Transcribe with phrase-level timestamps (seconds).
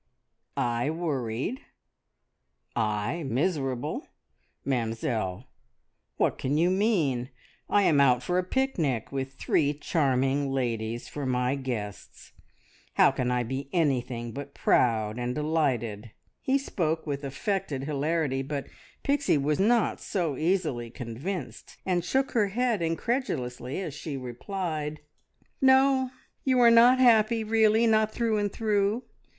[0.57, 1.61] "I worried!
[2.75, 4.07] I miserable!
[4.65, 5.45] Mamzelle,
[6.17, 7.29] what can you mean?
[7.69, 12.31] I am out for a picnic, with three charming ladies for my guests.
[12.95, 16.09] How can I be anything but proud and delighted?"
[16.41, 18.65] He spoke with affected hilarity; but
[19.03, 25.01] Pixie was not so easily convinced, and shook her head incredulously as she replied
[25.61, 26.09] "No
[26.43, 29.03] you are not happy, really not through and through!